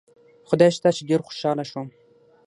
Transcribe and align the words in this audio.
خدای 0.49 0.69
شته 0.75 0.89
چې 0.95 1.01
ډېر 1.09 1.19
خوشاله 1.27 1.63
شوم. 1.69 1.87